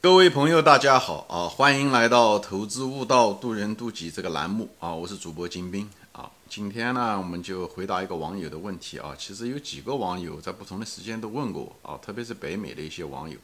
[0.00, 1.48] 各位朋友，大家好啊！
[1.48, 4.94] 欢迎来到《投资悟道，渡人渡己》这个栏目啊！
[4.94, 6.30] 我是主播金兵啊。
[6.48, 9.12] 今天呢，我们就回答一个网友的问题啊。
[9.18, 13.36] 其实有几个网友在不同的时间都问过我啊，特别是北美的一些网友，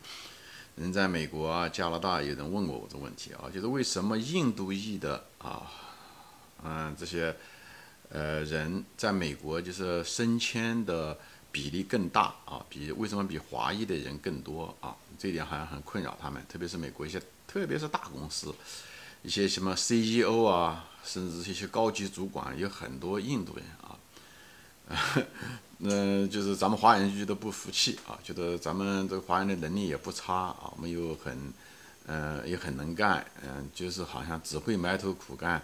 [0.77, 5.63] 人在美国啊、加拿大，有人问过我这问题啊，就是为什么印度裔的啊，
[6.63, 7.35] 嗯，这些
[8.11, 11.19] 呃人在美国就是升迁的。
[11.55, 14.93] 比例更大啊，比为什么比华裔的人更多啊？
[15.17, 18.53] 这一点好像很困扰他们，特别是美国一些，特别是大公司，
[19.23, 23.95] 一些什么 CEO 啊，甚至一些高级主管，有很多印度人啊。
[25.79, 31.39] 那就是咱们华人觉得不服气啊，觉得咱们这个华人的能力也不差啊，我们又很，
[32.07, 35.63] 嗯，也很能干，嗯，就是好像只会埋头苦干。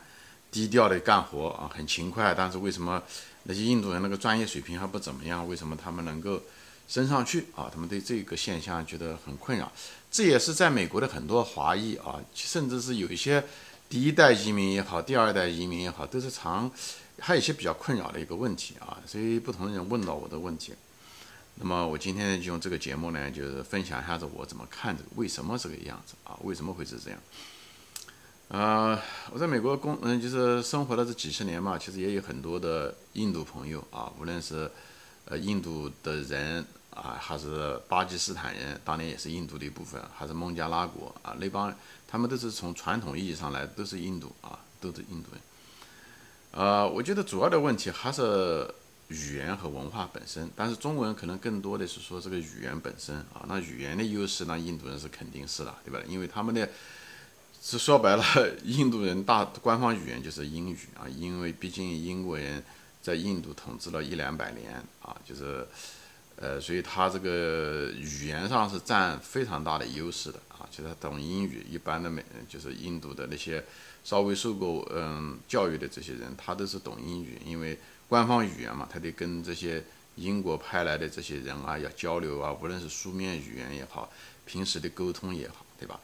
[0.51, 3.03] 低调的干活啊，很勤快，但是为什么
[3.45, 5.49] 那些印度人那个专业水平还不怎么样？
[5.49, 6.43] 为什么他们能够
[6.89, 7.71] 升上去啊？
[7.73, 9.71] 他们对这个现象觉得很困扰。
[10.11, 13.45] 这也是在美国的很多华裔啊，甚至是有一些
[13.89, 16.69] 第一代移民也好，第二代移民也好，都是常
[17.21, 18.99] 还有一些比较困扰的一个问题啊。
[19.07, 20.75] 所以不同的人问到我的问题，
[21.55, 26.37] 那么我今天就用这个节目呢，就是分享一下子我怎么看这个，为什么这个样子啊？
[26.43, 27.19] 为什么会是这样？
[28.51, 34.69] 啊，我在美国工，嗯，就是生活了这几十年嘛，其实也有很多的印度朋友啊，无论是
[35.27, 41.73] 呃印度的人啊，还是巴基斯坦人，当年也是印度的一部分，还是孟加拉国啊，那帮
[42.09, 45.41] 他们都是从传统意义上来，都是印度啊，都是印度人。
[46.51, 48.69] 呃，我觉得主要的问题还是
[49.07, 56.01] 语言和文化本身，但是中国人可能更多的是说这个语言本身啊，那语言的优势，那印度人是肯定是的，对吧？
[56.09, 56.69] 因为他们的。
[57.63, 58.25] 是说白了，
[58.65, 62.65] 印度人大官方语言就是英语啊，因为毕竟英国人
[63.03, 65.67] 在印度统治了一两百年啊，就是，
[66.37, 71.67] 呃，所以他这个语言上是占非常大的优势的啊，就是他懂英语。
[71.71, 73.63] 一般的美就是印度的那些
[74.03, 79.85] 稍微受过嗯教育的这些人，他都是懂英语，因为官方语言嘛，他得跟这些
[80.17, 84.11] 英国派来的这些人啊要交流啊，无论是书面语言也好，
[84.47, 86.01] 平时的沟通也好，对吧？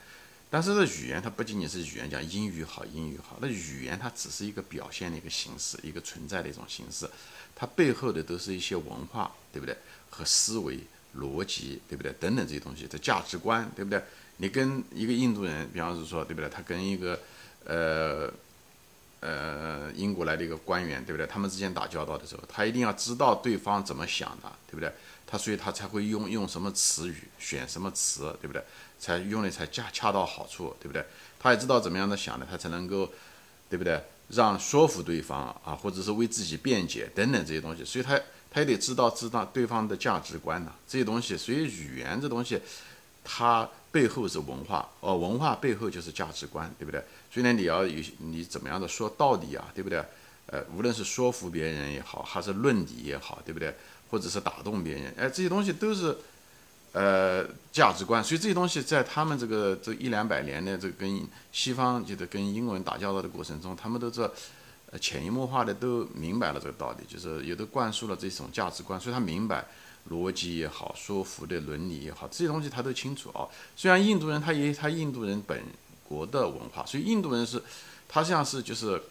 [0.49, 3.37] 但是这语言它不仅仅是语言，讲英语好，英语好。
[3.41, 7.09] 那语言它只是一个表现的一个形式，一个存在的一种形式，
[7.55, 9.77] 它背后的都是一些文化，对不对？
[10.09, 10.79] 和思维
[11.19, 12.13] 逻辑，对不对？
[12.21, 14.01] 等等这些东西的价值观，对不对？
[14.37, 16.49] 你跟一个印度人，比方是说，对不对？
[16.49, 17.19] 他跟一个
[17.65, 18.33] 呃
[19.21, 21.27] 呃英国来的一个官员，对不对？
[21.27, 24.93] 他们之间打交道的时候，他一定要知道对方怎么想的，对不对？
[25.27, 28.63] 他所以，他才会用用什么词语，选什么词，对不对？
[28.99, 31.05] 才用的才恰恰到好处，对不对？
[31.39, 33.11] 他也知道怎么样的想的，他才能够，
[33.69, 34.01] 对不对？
[34.29, 37.85] 让说服对方啊，或者是为自己辩解等等这些东西。
[37.85, 38.21] 所以，他
[38.51, 41.37] 他也得知道知道对方的价值观呐，这些东西。
[41.37, 42.61] 所以，语言这东西，
[43.23, 47.01] 它背后是文化哦，文化背后就是价值观，对不对？
[47.31, 50.03] 所以呢，你要有你怎么样的说道理啊，对不对？
[50.47, 53.75] 呃，无论是说服别人也好，还是论理也好，对不对？
[54.09, 56.17] 或者是打动别人，哎，这些东西都是，
[56.97, 58.25] 呃，价值观。
[58.25, 64.23] 所以这些东西在他们这个这一两百年的这个跟西方就是跟英文打交道的过程中，他们都是
[64.91, 69.67] 呃潜移默化的都明白了这个道理，就是有的灌输了这种价值观，所以他明白
[70.09, 73.47] 逻辑也好，说服的伦理也好，这些东西他都清楚啊。
[73.77, 75.63] 虽然印度人他也他印度人本
[76.09, 77.63] 国的文化，所以印度人是
[78.09, 79.03] 他像是就是。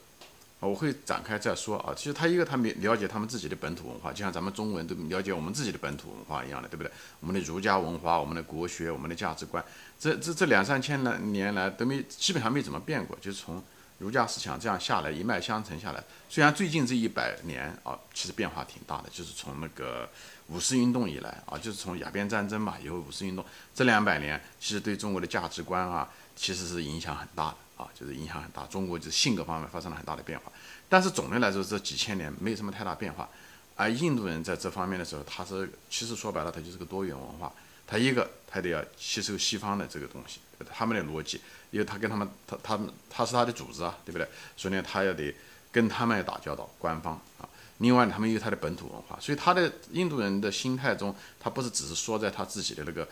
[0.68, 6.92] 我会展开再说啊，其实他一个他没了解他们自己的本土文化，就像咱们中文都了解我们自己的本土文化一样的，对不对？
[7.20, 9.64] 我们的儒家文化、我们的国学、我们的价值观，
[10.00, 13.62] 这这这两三千来年来都没基本上没怎么变过，就是从
[14.00, 16.04] 儒家思想这样下来一脉相承下来。
[16.30, 20.10] 虽然最近这一百年啊，其实变化挺大的，就是从那个
[20.48, 27.58] 五四运动以来啊，就是从鸦片战争嘛以后五四运动这两百年，其实对中国的价值观啊，其实是影响很大的。
[27.76, 30.50] 啊，就是影响很大，中国就是性格方面发生了很大的变化，
[30.88, 33.28] 但是总的来说这几千年没有什么太大变化，
[33.76, 37.52] 而印度人在这方面的时候，他是其实说白了，他就是个多元文化，
[37.86, 40.40] 他一个他得要吸收西方的这个东西，
[40.74, 44.26] 他们的逻辑，因为他跟他们他他们他是他的组织啊，对不对？
[44.56, 45.36] 所以呢，他要得
[45.70, 47.45] 跟他们打交道，官方啊，
[47.80, 53.08] 另外他们有他的本土文化，所以他的印度人的心态中，他不是只是说在他自己的那个。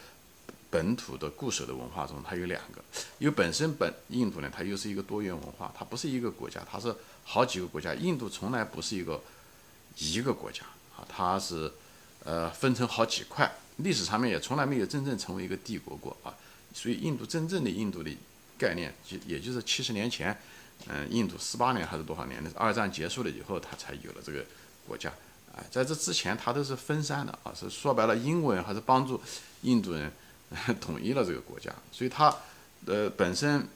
[0.73, 2.83] 本土的固守的文化中，它有两个，
[3.19, 7.93] 因为本身本印度呢，它又是一个多元文化，它不是一个国家，它是好几个国家。
[7.93, 9.21] 印度从来不是一个
[9.99, 10.63] 一个国家
[10.97, 11.71] 啊，它是
[12.23, 16.33] 呃分成好几块，历史上面也从来没有真正成为一个帝国过啊。
[16.73, 18.09] 所以印度真正的印度的
[18.57, 20.35] 概念，就也就是七十年前，
[20.87, 24.45] 嗯，印度四八年还是多少年二战结束了以后，它才有了这个
[24.87, 25.09] 国家
[25.53, 25.63] 啊。
[25.71, 29.21] 在这之前，它都是分散的啊，是说白了，英文还是帮助
[29.61, 30.11] 印度人。
[30.79, 32.31] 统一了这个国家，所以它
[32.85, 33.67] 呃本身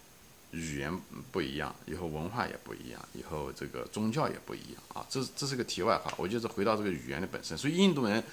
[0.51, 0.95] 语言
[1.31, 5.03] 不一样，以后文化也不一样，以后这个宗教也不一样啊。
[5.09, 7.57] 这这是个题外话，我就是回到这个语言的本身。
[7.57, 8.23] 所以印度人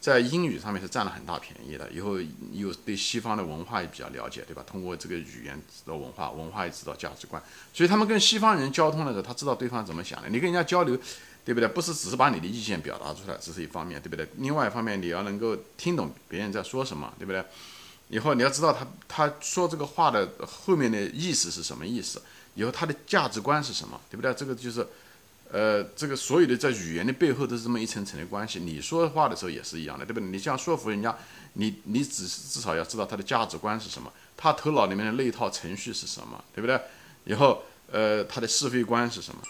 [0.00, 2.18] 在英语上面是占了很大便宜的，以后
[2.52, 4.64] 又对西方的文化也比较了解，对吧？
[4.66, 7.42] 通过这个语言知道文化，文化也知道价值观，
[7.72, 10.28] 所以他们跟西方人交通的时候，他知道对方怎么想的。
[10.28, 10.98] 你跟人家交流。
[11.42, 11.66] 对不对？
[11.66, 14.28] 不是只是把你的意见表达出来，这是一方面，对不对？
[14.36, 17.42] 另外一方面，你要能够听懂别人在说什么，对不对？
[18.10, 22.20] 以后你要知道他他说这个话的后面的意思是什么意思，
[22.54, 24.32] 以后他的价值观是什么，对不对？
[24.34, 24.86] 这个就是，
[25.52, 28.60] 呃，这个所有的在语言的背后都是这么一层层的关系。
[28.60, 30.28] 你说话的时候也是一样的，对不对？
[30.28, 31.16] 你想说服人家，
[31.54, 36.80] 你你只至少要知道他的价值观是什么，他头脑里面的那一套程序是什么， 对不对？
[37.24, 39.40] 以后呃，他的是非观是什么？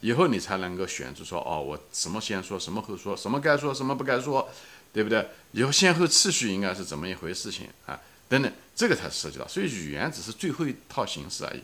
[0.00, 4.48] 以后你才能够选出说哦，我什么先说，什么后说，什么该说，什么不该说，
[4.92, 5.28] 对不对？
[5.52, 8.00] 以后先后次序应该是怎么一回事情啊？
[8.28, 9.46] 等等，这个才涉及到。
[9.46, 11.60] 所以语言只是最后一套形式而已。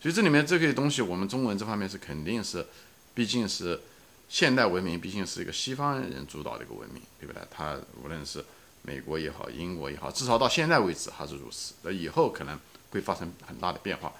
[0.00, 2.64] 所以这里面这个东西，我们中文这方面是肯定是，
[3.14, 3.80] 毕竟是
[4.28, 7.42] 现代文明，毕竟是一个西方人主导的一个文明，对不对？
[7.50, 8.44] 它无论是
[8.82, 11.74] 美国也好，英国也好，至少到现在为止还是如此。
[11.82, 12.58] 那以后可能
[12.90, 14.12] 会发生很大的变化。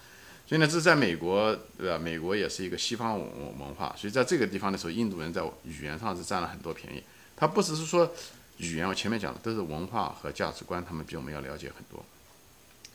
[0.46, 1.96] 所以呢，这是在美国，对吧？
[1.96, 7.02] 美国也是一个西方文文化，所以在这个地方的时候，印度人在语言上是占了很多便宜。
[7.36, 8.12] 他不只是说
[8.56, 12.04] 语言，我前面讲的都是文化和价值观，他们比我们要了解很多，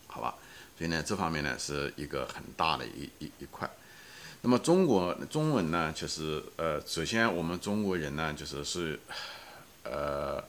[0.07, 0.35] 好吧？
[0.77, 3.69] 所以呢，这方面呢是一个很大的一一一块。
[4.41, 8.99] 那么中国中文呢，就是呃，首先我们中国人呢，就是是
[9.83, 10.43] 呃，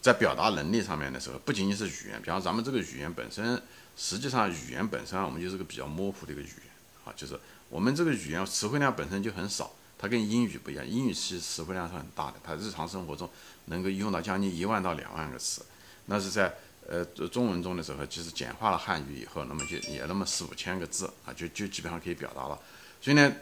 [0.00, 3.60] 在表达能力上面的时候，不仅仅是语言，比方咱们这个语言本身。
[3.96, 6.72] 实际上，语言本身我们就是个比较模糊的一个语言
[7.04, 7.38] 啊，就是
[7.68, 13.28] 我们这个语言词汇量本身就很少，它跟英语不一样，英语其实词汇量是很大的，它日常生活中
[13.66, 15.62] 能够用到将近一万到两万个词，
[16.06, 16.54] 那是在
[16.88, 22.58] 呃中文中的时候，其实简化了汉语以后，那么就也那么四五千个字啊，就就基本上可以表达了。
[23.00, 23.32] 所以呢，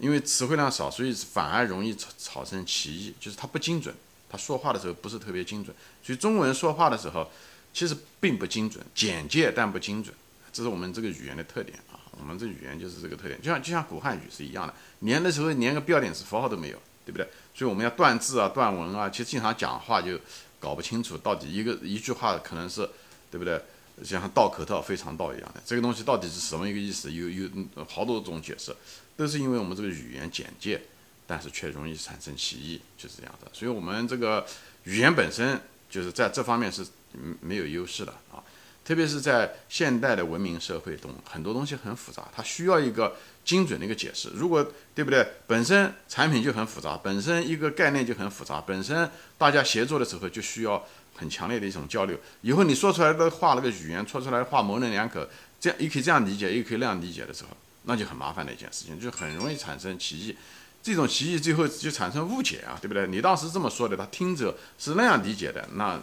[0.00, 3.94] 因为词汇量少，所以反而容易产产生歧义，就是它不精准，
[4.28, 7.30] 它说话的时候不是特别精准，所以中文说话的时候。
[7.70, 10.12] 其实并不精准，简介但不精准，
[10.50, 12.00] 这是我们这个语言的特点啊。
[12.12, 17.28] 我们这语言就是这个特点，就像就像古汉语是一样的，连的时候连个标点符号都没有，对不对？
[17.54, 20.18] 所以我们要断字啊、断文啊，其实经常讲话就
[20.58, 22.88] 搞不清楚到底一个一句话可能是，
[23.30, 23.62] 对不对？
[24.04, 27.12] 像道可道非常道一样的，这个东西到底是什么一个意思？
[27.12, 27.48] 有有
[27.88, 28.74] 好多种解释，
[29.16, 30.80] 都是因为我们这个语言简介，
[31.26, 33.50] 但是却容易产生歧义，就是这样的。
[33.52, 34.46] 所以我们这个
[34.84, 35.60] 语言本身
[35.90, 36.86] 就是在这方面是。
[37.14, 38.36] 嗯，没有优势的啊，
[38.84, 43.16] 特别是在现代的文明社会中，很多东西很复杂，它需要一个
[43.46, 44.28] 精准的一个解释。
[44.34, 44.62] 如果
[44.94, 45.26] 对不对？
[45.46, 50.86] 本身产品就很复杂，本身一个概念就很复杂，本身大家协作的时候就需要
[51.18, 52.16] 很强烈的一种交流。
[52.42, 55.28] 以后你说出来的话，那个语言说出来的话模棱两可，
[55.60, 57.50] 这样也可以这样理解，也可以那样理解的时候，
[57.82, 60.36] 那就很麻烦的一件事情，就很容易产生歧义。
[60.82, 63.06] 这种歧义最后就产生误解啊，对不对？
[63.08, 66.00] 你当时这么说的，他听着是那样理解的，那。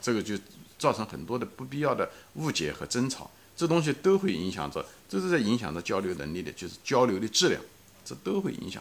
[0.00, 0.38] 这个就
[0.78, 7.60] 造成很多的不必要的误解和争吵，这东西都会影响着，这是在影响着交流能力的，就是交流的质量，
[8.04, 8.80] 这都会影响。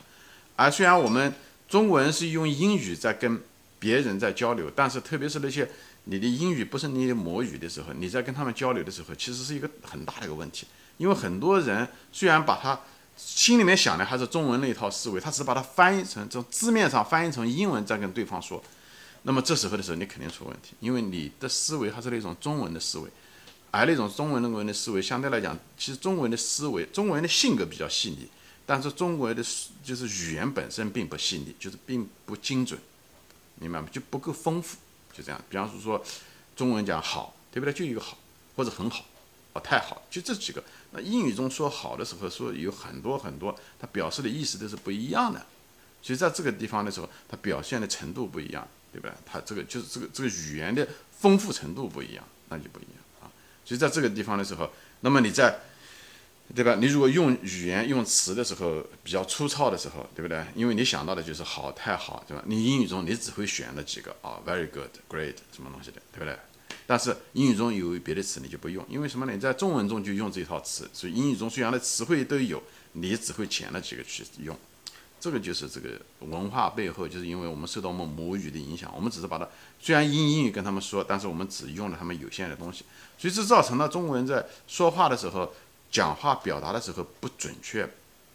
[0.56, 1.34] 而虽然我们
[1.68, 3.42] 中国人是用英语在跟
[3.80, 5.70] 别人在交流，但是特别是那些
[6.06, 10.66] 你的英语不是你的母语的时候，你在跟他们交流的时候，其实是一个很大的一个问题，
[10.98, 12.80] 因为很多人虽然把他
[13.16, 18.64] 心里面想的还是中文那一套思维，他只是把它翻译成从字面上翻译成英文再跟对方说。
[19.24, 23.10] 那么这时候的时候，你肯定出问题，因为你的思维还是那种中文的思维，
[23.72, 28.30] 而那种中文那文的思维相对来讲，其实中文的思维，中文的性格比较细腻，
[28.66, 29.44] 但是中文的
[29.84, 32.80] 就是语言本身并不细腻，就是并不精准，
[33.60, 33.88] 明白吗？
[33.92, 34.78] 就不够丰富，
[35.14, 35.42] 就这样。
[35.50, 36.06] 比方说说
[36.56, 37.74] 中文讲好，对不对？
[37.74, 38.18] 就一个好，
[38.56, 39.06] 或者很好，
[39.54, 40.64] 哦，太好，就这几个。
[40.92, 45.46] 那英语中说好的时候，说有很多很多，它表示的意思都是不一样的，
[46.02, 48.68] 所以在这个地方的时候，它表现的程度不一样。
[48.90, 49.14] 对吧？
[49.26, 53.30] 它这个就是这个这个语言的丰富程度不一样，那就不一样啊。
[53.64, 54.72] 所以在这个地方的时候，
[55.02, 55.60] 那么你在，
[56.56, 56.76] 对吧？
[56.80, 60.44] 你如果用语言用词的时候比较粗糙的时候，对不对？
[60.56, 62.44] 因为你想到的就是好、太好，对吧？
[62.48, 66.36] 你英语中你只会选那几个啊，very good、great 什么东西的，对不对？
[66.88, 69.34] 但是英语中有别的词你就不用，因为什么呢？
[69.34, 72.64] 你在中文中就用这套词，所以英语中虽然的词汇都有，
[72.94, 74.58] 你只会捡那几个去用。
[75.20, 75.90] 这个就是这个
[76.20, 79.50] 文化背后，就是因为我们受到我们母语的影响，我们只是把它
[79.80, 82.86] 虽然英英语跟他们说，但是我们只用了他们有限的东西，
[83.18, 85.52] 所以这造成了中国人在说话的时候、
[85.92, 87.90] 讲话表达的时候不准确、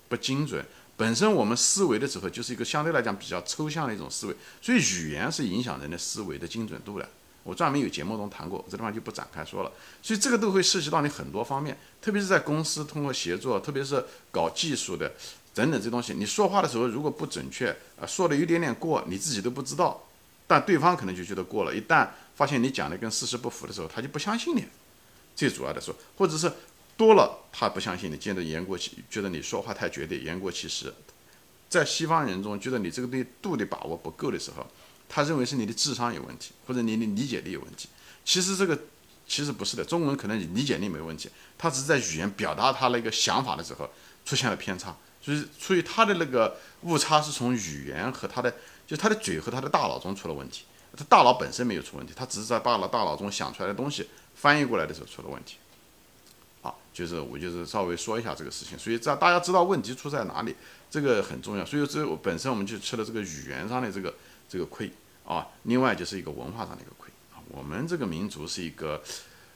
[0.08, 0.64] 不精准。
[0.96, 7.08] 本身我们思维的时候就是一个相对来讲比较抽象的一种思维，所以语言是影响人的思维的精准度的
[7.44, 9.72] 我专门有节目中谈过，这地方就不展开说了。
[10.00, 15.10] 所以这个都会涉及到你很多方面，特别是在公司通过协作，特别是搞技术的
[15.52, 20.00] 等等这东西，你说话的时候如果不准确，啊，说的有点点过，你自己都不知道，
[20.46, 21.74] 但对方可能就觉得过了。
[21.74, 22.06] 一旦
[22.36, 24.64] 发现你讲的跟事实不符的时候，他就不相信你。
[25.34, 26.52] 最主要的说，或者是
[26.96, 30.92] 多了，他不相信你，见得言过其，觉得你说话太绝对，言过其实。
[31.68, 34.66] 在西方人中，觉得你这个对度的把握不够的时候，
[35.08, 37.88] 他认为是你的智商有问题，或者你的理解力有问题。
[38.24, 38.78] 其实这个
[39.26, 43.88] 其实不是的，中文可能理解力没问题，他只是在语言表达他那个想法的时候
[44.24, 48.54] 出现了偏差，所以出于他的那个误差是从语言和他的
[48.86, 55.56] 就他的嘴和他的大脑中出了问题，他大脑本身没有出问题，他只是在把了大脑中想出来的东西翻译过来的时候出了问题。
[56.92, 60.54] 就是我就是稍微说一下这个事情，所以这大家知道问题出在哪里。
[60.90, 64.14] 这个很重要，所以这本身我们就吃了这个语言上的这个
[64.46, 64.92] 这个亏
[65.24, 67.40] 啊，另外就是一个文化上的一个亏啊。
[67.48, 69.02] 我们这个民族是一个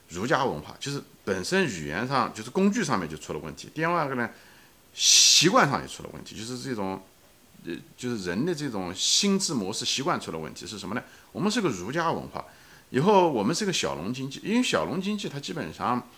[0.09, 3.69] 儒家文化，就是本身语言上就是工具上面就出了问题。
[3.75, 4.31] 第二个呢，
[4.95, 7.02] 习惯上也出了问题，就是这种
[7.66, 11.02] 呃，就是人的这种心智模式习惯出了问题是什么呢？
[11.33, 12.43] 我们是个儒家文化，
[12.88, 16.09] 以后我们是个小农经济，因为小农经济它基本上，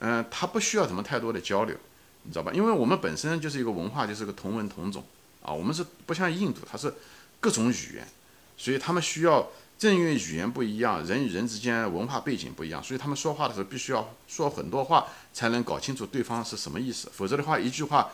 [0.00, 1.76] 嗯，他不需要什么太多的交流。
[2.24, 2.52] 你知道吧？
[2.52, 5.02] 因为我们本身就是一个文化，就是个同文同种
[5.40, 5.52] 啊。
[5.52, 6.92] 我们是不像印度，它是
[7.40, 8.06] 各种语言，
[8.56, 17.08] 所以他们需要正因为语言不一样，人与人之间文化背景不一样，所以他们说话的时候必须要说很多话才能搞清楚对方是什么意思。
[17.14, 18.10] 否则的话，一句话，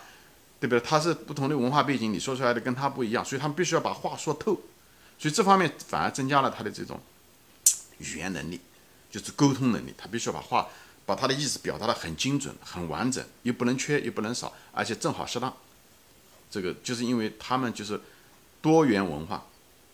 [0.60, 0.80] 对不对？
[0.80, 4.60] 他是不同的文化背景，你说出来的跟他不一样，所以他们必须要把话说透。
[5.18, 7.00] 所以这方面反而增加了他的这种
[7.98, 8.60] 语言能力，
[9.10, 10.68] 就是沟通能力，他必须要把话。
[11.06, 15.52] 把他的意思表达的很精准、很完整，又不能缺，又不能少，而且正好适当。
[16.50, 18.00] 这个就是因为他们就是
[18.62, 19.44] 多元文化，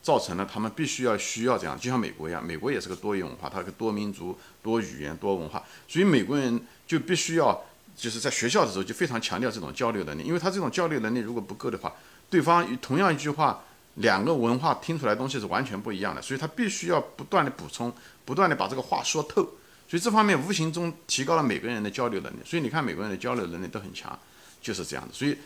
[0.02, 7.60] 造成了他们必须要需要这样，就像美国一样，美国也是个多元文化，它个多民族、多语言、多文化，所以美国人就必须要
[7.96, 11.92] 就是在学校的时候就非常强调这种交流能力，因为他这种交流能力如果不够的话，
[12.28, 13.64] 对方同样一句话，
[13.94, 17.92] 两个文化听出来东西是完全不一样的，所以他必须要不断的补充，
[18.24, 19.48] 不断的把这个话说透。
[19.90, 22.37] 所以这方面无形中提高了每个人的交流能力。
[22.47, 24.16] 所以你看，每个人的交流能力都很强，
[24.62, 25.12] 就是这样的。
[25.12, 25.37] 所以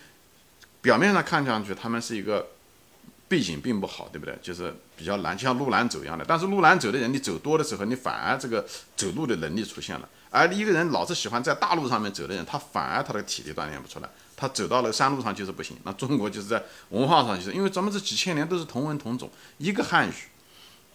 [0.83, 2.47] 表面上看上去他们是一个
[3.27, 4.39] 背景并不好，对不对？
[4.43, 6.23] 就是比较难，就像路难走一样的。
[6.29, 8.63] 但是路难走的人，你走多的时候，你反而这个
[8.95, 10.07] 走路的能力出现了。
[10.29, 15.75] 而一个人老是喜欢在大路上面走的人，他反而他的体力锻炼不出来，他走到了山路上就是不行。
[15.85, 20.13] 那中国就是在文化上，就是因为咱们这几千年都是同文同种，一个汉语，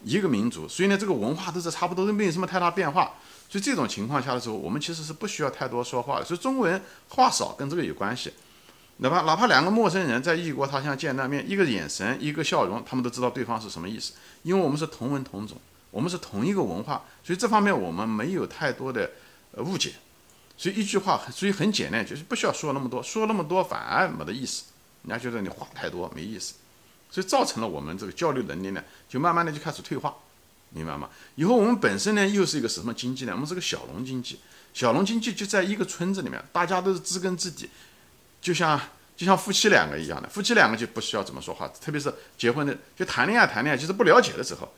[0.04, 3.14] 一个民族，所以呢，这个文化都是差不多，都没有什么太大变化。
[3.50, 6.26] 所以这种情况下的时候，我们其实是不需要太多说话的。
[6.26, 8.32] 所以中国人话少跟这个有关系。
[8.98, 14.14] 哪怕哪怕两个陌生人在异国他乡见到面，一个眼神，一个笑容，他们都知道对方是什么意思。
[14.44, 15.58] 因为我们是同文同种，
[15.90, 19.10] 我们是同一个文化，所以这方面我们没有太多的
[19.54, 19.94] 呃误解。
[20.58, 24.66] 所以一句话，所以很简单，就是不需要说那么多，说那么多反而没得意思，
[25.04, 26.56] 人家觉得你话太多没意思，
[27.10, 30.14] 所以造成了我们这个交流能力呢，就慢慢的就开始退化。
[30.72, 31.10] 明白吗？
[31.36, 33.32] 以后我们本身呢又是一个什么经济呢？
[33.34, 34.40] 我们是个小农经济，
[34.74, 37.68] 小农经济就在一个村子里面，大家都是知根知底，
[38.40, 38.80] 就像
[39.18, 44.72] 就像夫妻两个一样的，夫妻两个就不需要怎么说话，特别是结婚的就谈恋爱谈恋爱，就是不了解的时候，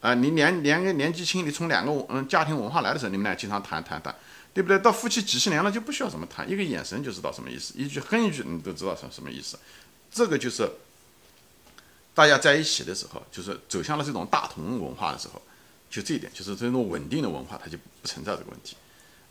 [0.00, 4.12] 啊，你年年个年纪轻，你从两个嗯家庭文化来的时候，你们俩经常谈谈谈，
[4.52, 4.78] 对不对？
[4.80, 9.56] 到夫妻几十年了就不需要怎么谈，一个眼神就知道什么意思，一句哼一句你都知道什什么意思，
[10.10, 10.68] 这个就是。
[12.16, 15.42] 大家在一起的时候，就是走向了这种大同文化的时候，
[15.90, 18.74] 就这一点，就是这种稳定的文化，它就不存在这个问题。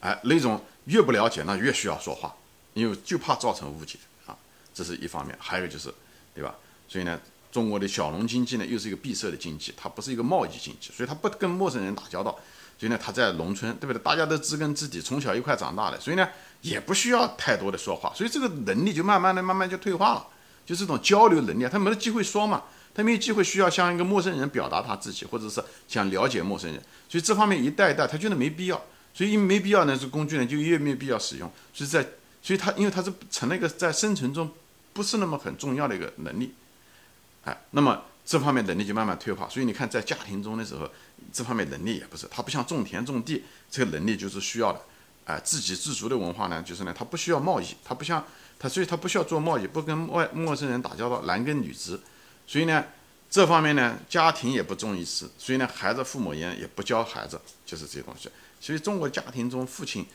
[0.01, 2.35] 哎，那种越不了解，那越需要说话，
[2.75, 4.37] 因为就怕造成误解啊，
[4.71, 5.35] 这是一方面。
[5.39, 5.91] 还有就是，
[6.35, 6.53] 对吧？
[6.87, 7.19] 所以呢，
[7.51, 12.37] 中国的小农经济呢，又是一个闭塞的经济，它不是一个贸易经济，所以它不跟陌生人打交道。
[12.77, 13.99] 所以呢，他在农村，对不对？
[14.03, 16.29] 大家都知根知底，从小一块长大的，所以呢，
[16.61, 20.27] 也不需要太多的说话，所以这个能力就慢慢的、慢慢就退化了。
[20.65, 22.63] 就这种交流能力，他没得机会说嘛。
[22.95, 28.81] 他没有机会需要向一个陌生人表达他自己，或者是想了解陌生人，所以这方面一代一代，他觉得没必要，
[29.13, 32.01] 所以因为没必要呢，这工具呢就越没必要使用，所以在，
[32.41, 34.49] 所以他因为他是成了一个在生存中
[34.93, 36.53] 不是那么很重要的一个能力，
[37.43, 40.89] 哎，那么这方面能力就慢慢退化，所以你看在家庭中的时候，
[41.33, 44.81] 这方面能力也不是，他不像种田种地这个能力就是需要的，
[45.25, 48.25] 哎，自给自足的文化呢，就是呢，他不需要贸易，他不像
[48.57, 51.99] 他，所以他不需要做贸易，不跟外陌生人打交道，男耕女织。
[52.47, 52.85] 所以呢，
[53.29, 58.29] 这方面呢，家庭也不重视，所以呢，孩子父母也也不教孩子，就是这些东西。
[58.59, 60.05] 所以中国家庭中，父亲，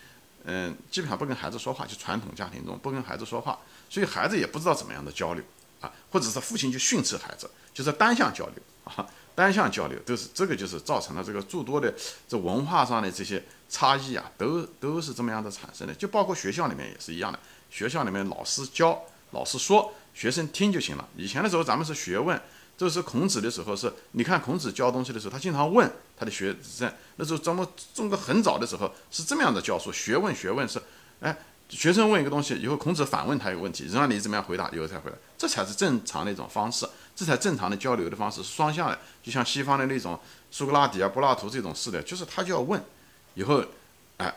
[0.45, 3.59] 嗯，基本上不跟孩子说话，就传统家庭中不跟孩子说话，
[3.89, 5.45] 所以孩子也不知道怎么样的交流
[5.81, 9.07] 啊，或者是父亲就训斥孩子，就是单向交流啊。
[9.33, 11.95] 单向交流，都是这个就是造成了这个诸多的
[12.29, 15.95] 这文化上的这些差异啊，都都是这么样的产生的。
[15.95, 17.39] 就包括学校里面也是一样的，
[17.71, 21.09] 学校里面老师教，老师说，学生听就行了。
[21.17, 22.41] 以前的时候咱们是学问，
[22.77, 26.93] 这是孔子的时候是，你看孔子教东西的时候，他经常问他的学生。
[27.17, 30.81] 那时候咱们中国很早的时候是这么样的教书，学问学问是，
[31.21, 31.37] 哎。
[31.73, 40.19] 学生问一个东西以后，孔子反问他一个问题，让你怎么样回答，以后才回答，这才是正常的一种方式，这才正常的交流的方式，是双向的，就像西方的那种
[40.51, 42.83] 苏格拉底啊、柏拉图这种似的，就是他就要问，
[43.35, 43.63] 以后，
[44.17, 44.35] 哎，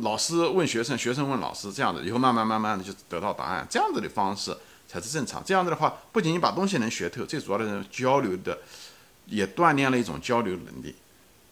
[0.00, 4.56] 老师问学生，学生问老师，这样子，以后慢慢慢慢的就得到答案，这样子的方式
[4.86, 5.42] 才是正常。
[5.44, 8.58] 这样子的话，不仅仅把东西能学透，最主要的交流的，
[9.26, 10.94] 也锻炼了一种交流能力。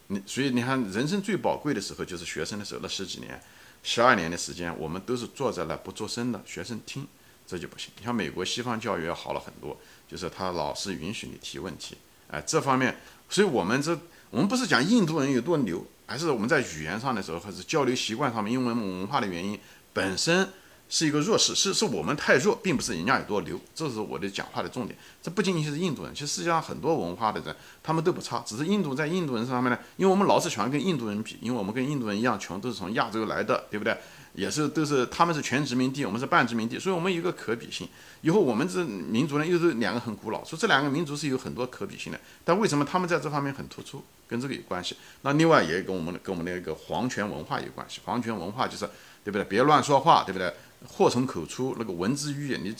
[0.07, 3.41] 你所以你看，人生最宝贵的时候就是学生的时候，那十几年。
[3.85, 7.05] 十二年的时间，我们都是坐在那不做声的，学生听，
[7.45, 7.89] 这就不行。
[7.97, 11.97] 你像美国西方教育要好了很多，就是他老师允许你提问题，
[12.29, 12.95] 哎，这方面，
[13.27, 13.99] 所以我们这
[14.29, 19.59] 我们不是讲印度人有多牛，还是我们在语言上的时候，还是交流习惯上面，因为我们文化的原因
[19.91, 20.47] 本身。
[20.89, 24.97] 是一个弱势，是是我们太弱，并不是人家有多牛，这是我的讲话的重点。
[25.21, 33.97] 这不仅仅是印度人，其实世界上很多文化的人，他们都不差，只是印度在印度人上面呢，因为我们老是喜欢跟印度人比，因为我们跟印度人一样穷，都是从亚洲来的，对不对？
[34.33, 37.87] 也是都是他们是全殖民地，我们是半殖民地，所以我们有一个可比性。
[38.21, 44.03] 以后我们这民族呢，又是两个很古老，说这两个民族是有很多可比性的，但为什么他们在这方面很突出？
[44.25, 44.97] 跟这个有关系。
[45.21, 48.89] 那另外也跟我们跟我们的一个皇权文化有关系，皇权文化就是
[49.23, 49.43] 对不对？
[49.43, 50.51] 别乱说话，对不对？
[50.87, 52.75] 祸从口出，那个文字狱，你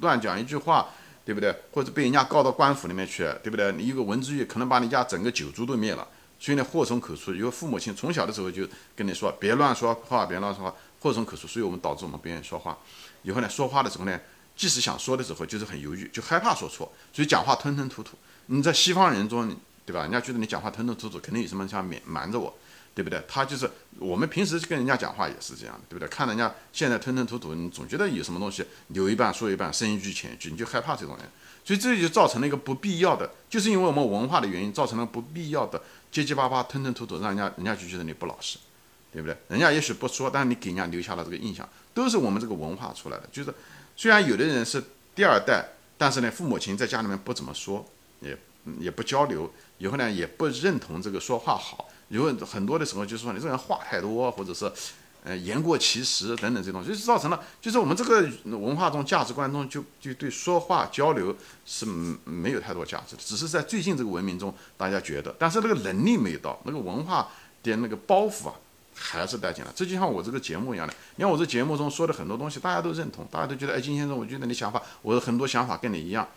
[0.00, 0.88] 乱讲一句话，
[1.24, 1.54] 对不对？
[1.72, 3.72] 或者被人家告到官府里面去，对不对？
[3.72, 6.06] 你一个文字狱，可能把你家整个九族都灭了。
[6.38, 11.46] 所以呢，祸从口出，因为父母亲从小的时候就跟你说，别乱说话，别乱说话，祸从口出。
[11.46, 12.78] 所以我们导致我们不愿意说话。
[13.22, 14.20] 以后呢，说话的时候呢，
[14.54, 18.16] 即使想说的时候，就是很犹豫，就害怕说错，所以讲话吞吞吐吐。
[18.46, 19.48] 你在西方人中，
[19.84, 20.02] 对吧？
[20.02, 22.56] 人家觉得你讲话吞吞吐吐，肯定有什么想瞒瞒着我。
[22.96, 23.22] 对不对？
[23.28, 26.08] 他就是我们平时跟人家讲话也是这样的，对不对？
[26.08, 31.26] 看人家现在吞吞吐吐，你总觉得有什么东西留一半说一半，深一句浅一句，你就害怕这种人。
[31.62, 35.78] 所以这就造成了一个不必要的，就是因为我们文化的原因，造成了不必要的
[36.10, 38.56] 结结巴巴、吞吞吐吐，让人家人家就觉得你不老实，
[39.12, 39.36] 对不对？
[39.48, 43.28] 人家也许不说，但是你给人家留下了这个印象，都是我们这个文化出来的。
[43.30, 43.52] 就是
[43.94, 44.82] 虽然有的人是
[45.14, 45.62] 第二代，
[45.98, 47.84] 但是呢，父母亲在家里面不怎么说，
[48.20, 48.38] 也
[48.78, 51.88] 也不交流，以后呢也不认同这个说话好。
[52.08, 54.70] 有很多的时候，就是说你这个人话太多，或者是，
[55.24, 61.84] 呃，言过其实等等这种，就是造成了，就是我们这个文化中价值观中就就对说话交流是
[62.24, 67.28] 没有太多价值的，只是在最近这个文明中大家觉得，但是那个能力没到，那个文化
[67.64, 68.54] 的那个包袱啊
[68.94, 69.70] 还是带进来。
[69.74, 76.28] 这就像我这个节目一样的，你看我这节目中说的很多东西，大家都认同，大家都觉得，哎，金先生，我觉得你想法，我的很多想法跟你一样，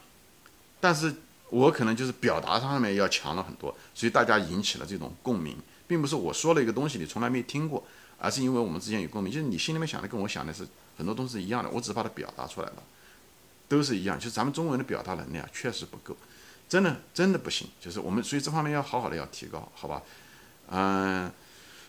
[0.79, 1.13] 但是。
[1.49, 5.57] 我可能就是表达上面要强了很多，所以大家引起了这种共鸣，
[5.87, 7.83] 并不是我说了一个东西你从来没听过，
[8.19, 12.83] 而是因为我们之间有共鸣，就是你心里面想的跟我想的是很多东西一样的，我只是把它表达出来了，
[13.67, 14.17] 都是一样。
[14.17, 16.15] 就是咱们中文的表达能力啊，确实不够，
[16.67, 17.67] 真的真的不行。
[17.79, 20.01] 就是我们所以这方面要好好的要提高，好吧？
[20.71, 21.31] 嗯，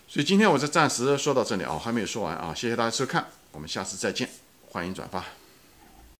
[0.07, 4.27] 所以今天我就暂时说到这里啊，还没有说完啊，谢谢大家收看，我们下次再见，
[4.69, 5.40] 欢迎转发。